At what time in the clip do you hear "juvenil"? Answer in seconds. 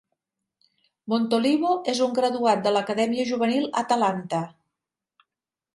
3.35-3.69